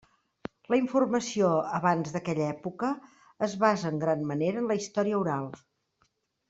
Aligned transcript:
La 0.73 0.77
informació 0.79 1.51
abans 1.79 2.15
d'aquella 2.15 2.47
època 2.55 2.91
es 3.49 3.55
basa 3.67 3.93
en 3.95 4.05
gran 4.07 4.27
manera 4.35 4.63
en 4.67 4.71
la 4.73 4.83
història 4.83 5.25
oral. 5.25 5.51